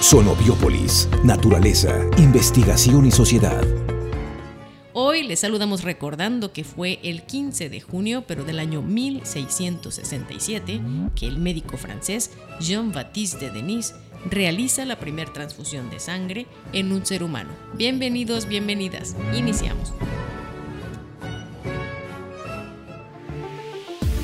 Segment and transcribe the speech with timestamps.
[0.00, 3.64] Sonobiópolis, naturaleza, investigación y sociedad.
[4.92, 10.80] Hoy les saludamos recordando que fue el 15 de junio, pero del año 1667,
[11.14, 12.30] que el médico francés
[12.60, 13.94] Jean-Baptiste de Denis
[14.30, 17.50] realiza la primera transfusión de sangre en un ser humano.
[17.74, 19.16] Bienvenidos, bienvenidas.
[19.34, 19.94] Iniciamos.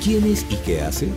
[0.04, 1.08] ¿Quién es y qué hace?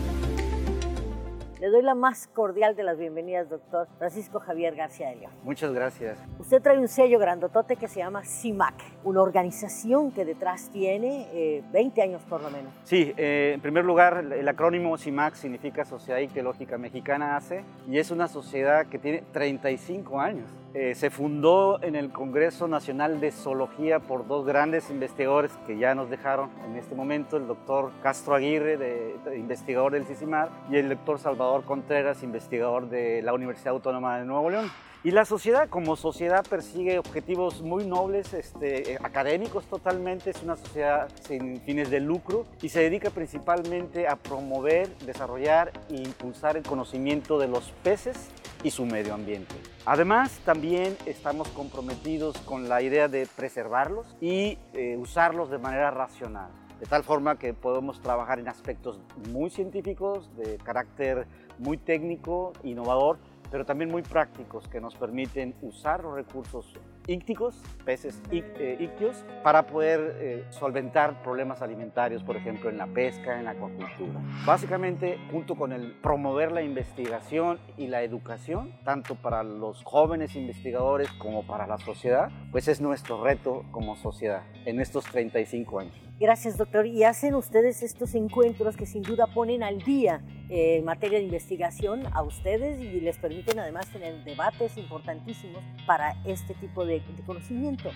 [1.75, 5.33] Doy la más cordial de las bienvenidas, doctor Francisco Javier García de León.
[5.43, 6.17] Muchas gracias.
[6.39, 11.99] Usted trae un sello grandotote que se llama CIMAC, una organización que detrás tiene 20
[11.99, 12.71] eh, años por lo menos.
[12.85, 18.09] Sí, eh, en primer lugar, el acrónimo CIMAC significa Sociedad Ictiológica Mexicana ACE y es
[18.09, 20.49] una sociedad que tiene 35 años.
[20.77, 25.95] Eh, se fundó en el Congreso Nacional de Zoología por dos grandes investigadores que ya
[25.95, 30.89] nos dejaron en este momento, el doctor Castro Aguirre, de, investigador del CICIMAR, y el
[30.89, 34.71] doctor Salvador Contreras, investigador de la Universidad Autónoma de Nuevo León.
[35.05, 41.09] Y la sociedad como sociedad persigue objetivos muy nobles, este, académicos totalmente, es una sociedad
[41.27, 47.37] sin fines de lucro y se dedica principalmente a promover, desarrollar e impulsar el conocimiento
[47.37, 48.31] de los peces
[48.63, 49.53] y su medio ambiente.
[49.85, 56.49] Además, también estamos comprometidos con la idea de preservarlos y eh, usarlos de manera racional
[56.79, 58.99] de tal forma que podemos trabajar en aspectos
[59.31, 63.17] muy científicos, de carácter muy técnico, innovador,
[63.51, 66.73] pero también muy prácticos que nos permiten usar los recursos
[67.07, 73.37] ícticos, peces eh, ícticos, para poder eh, solventar problemas alimentarios, por ejemplo, en la pesca,
[73.37, 74.19] en la acuacultura.
[74.45, 81.09] Básicamente, junto con el promover la investigación y la educación, tanto para los jóvenes investigadores
[81.13, 86.04] como para la sociedad, pues es nuestro reto como sociedad en estos 35 años.
[86.17, 86.85] Gracias, doctor.
[86.85, 91.25] Y hacen ustedes estos encuentros que sin duda ponen al día eh, en materia de
[91.25, 97.91] investigación a ustedes y les permiten además tener debates importantísimos para este tipo de, conocimiento.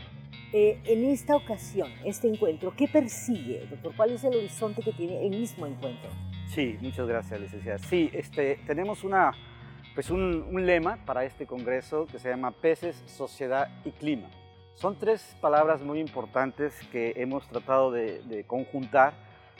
[0.51, 3.93] Eh, en esta ocasión, este encuentro, ¿qué persigue, doctor?
[3.95, 6.09] ¿Cuál es el horizonte que tiene el mismo encuentro?
[6.47, 7.77] Sí, muchas gracias, licenciada.
[7.77, 9.31] Sí, este, tenemos una,
[9.95, 14.27] pues un, un lema para este congreso que se llama Peces, Sociedad y Clima.
[14.75, 19.13] Son tres palabras muy importantes que hemos tratado de, conjuntar.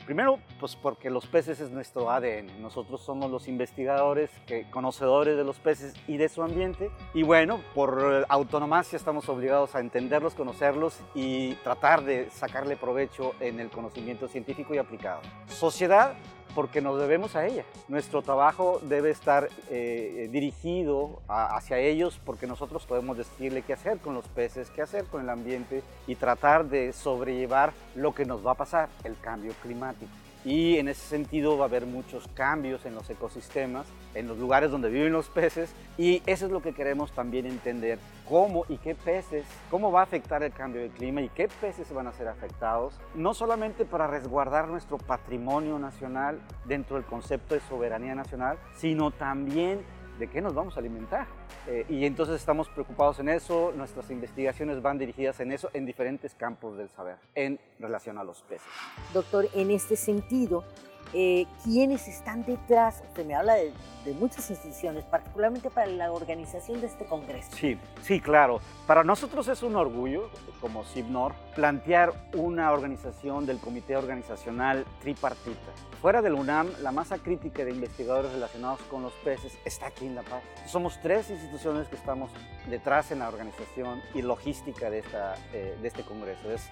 [0.06, 2.62] Primero, pues porque los peces es nuestro ADN.
[2.62, 6.90] Nosotros somos los investigadores, que, conocedores de los peces y de su ambiente.
[7.12, 13.60] Y bueno, por autonomacia estamos obligados a entenderlos, conocerlos y tratar de sacarle provecho en
[13.60, 15.20] el conocimiento científico y aplicado.
[15.48, 16.14] Sociedad,
[16.54, 17.64] porque nos debemos a ella.
[17.88, 24.14] Nuestro trabajo debe estar eh, dirigido hacia ellos porque nosotros podemos decirle qué hacer con
[24.14, 28.52] los peces, qué hacer con el ambiente y tratar de sobrellevar lo que nos va
[28.52, 30.10] a pasar, el cambio climático
[30.44, 34.70] y en ese sentido va a haber muchos cambios en los ecosistemas, en los lugares
[34.70, 38.94] donde viven los peces y eso es lo que queremos también entender, cómo y qué
[38.94, 42.28] peces, cómo va a afectar el cambio de clima y qué peces van a ser
[42.28, 49.10] afectados, no solamente para resguardar nuestro patrimonio nacional dentro del concepto de soberanía nacional, sino
[49.10, 49.80] también
[50.18, 51.39] de qué nos vamos a alimentar.
[51.66, 56.34] Eh, y entonces estamos preocupados en eso, nuestras investigaciones van dirigidas en eso, en diferentes
[56.34, 58.66] campos del saber, en relación a los peces.
[59.12, 60.64] Doctor, en este sentido,
[61.12, 63.02] eh, quiénes están detrás.
[63.08, 63.72] Usted me habla de,
[64.18, 67.50] muchas instituciones, particularmente para la organización de este congreso.
[67.52, 68.60] Sí, sí, claro.
[68.86, 70.30] Para nosotros es un orgullo,
[70.60, 75.72] como CIBNOR, plantear una organización del comité organizacional tripartita.
[76.00, 80.14] Fuera del UNAM, la masa crítica de investigadores relacionados con los peces está aquí en
[80.14, 80.42] La Paz.
[80.66, 82.30] Somos tres instituciones que estamos
[82.68, 86.50] detrás en la organización y logística de, esta, eh, de este congreso.
[86.50, 86.68] Es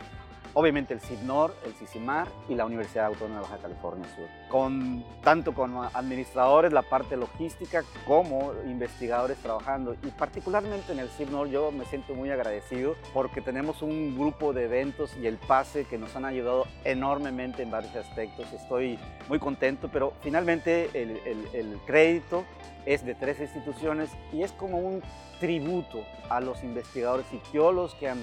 [0.54, 4.26] obviamente el CIDNOR, el CICIMAR y la Universidad Autónoma de Baja California Sur.
[4.48, 9.94] Con, tanto con administradores, la parte logística, como investigadores trabajando.
[10.03, 14.64] Y particularmente en el CIDNOR yo me siento muy agradecido porque tenemos un grupo de
[14.64, 18.53] eventos y el pase que nos han ayudado enormemente en varios aspectos.
[18.53, 18.98] Estoy
[19.28, 21.20] muy contento, pero finalmente el,
[21.53, 22.44] el crédito
[22.86, 25.03] es de tres instituciones y es como un
[25.41, 28.18] tributo a los investigadores y teólogos que han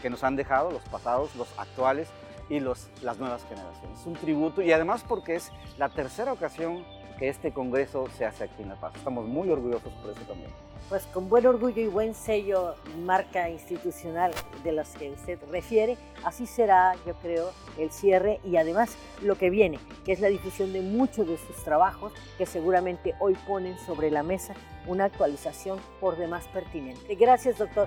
[0.00, 2.08] que nos han dejado, los pasados, los actuales
[2.48, 4.00] y los, las nuevas generaciones.
[4.00, 6.84] Es un tributo y además porque es la tercera ocasión
[7.18, 8.94] que este Congreso se hace aquí en La Paz.
[8.96, 10.50] Estamos muy orgullosos por eso también.
[10.88, 12.74] Pues con buen orgullo y buen sello,
[13.04, 14.32] marca institucional
[14.64, 19.50] de los que usted refiere, así será, yo creo, el cierre y además lo que
[19.50, 24.10] viene, que es la difusión de muchos de sus trabajos que seguramente hoy ponen sobre
[24.10, 24.54] la mesa
[24.86, 27.14] una actualización por demás pertinente.
[27.14, 27.86] Gracias, doctor.